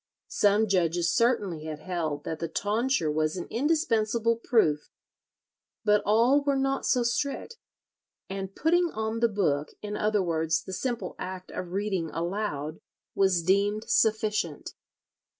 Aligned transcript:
Some 0.29 0.67
judges 0.67 1.13
certainly 1.15 1.65
had 1.65 1.77
held 1.77 2.23
that 2.23 2.39
the 2.39 2.47
tonsure 2.47 3.11
was 3.11 3.37
an 3.37 3.45
indispensable 3.51 4.35
proof; 4.35 4.89
but 5.85 6.01
all 6.07 6.41
were 6.43 6.55
not 6.55 6.87
so 6.87 7.03
strict, 7.03 7.57
and 8.27 8.55
"putting 8.55 8.89
on 8.93 9.19
the 9.19 9.29
book," 9.29 9.73
in 9.83 9.95
other 9.95 10.23
words, 10.23 10.63
the 10.63 10.73
simple 10.73 11.13
act 11.19 11.51
of 11.51 11.73
reading 11.73 12.09
aloud, 12.15 12.79
was 13.13 13.43
deemed 13.43 13.87
sufficient. 13.87 14.73